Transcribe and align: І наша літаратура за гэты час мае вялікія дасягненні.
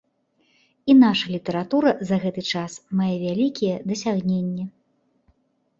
І 0.85 0.91
наша 1.03 1.25
літаратура 1.35 1.91
за 2.11 2.15
гэты 2.23 2.41
час 2.55 2.71
мае 3.03 3.11
вялікія 3.27 3.75
дасягненні. 3.95 4.63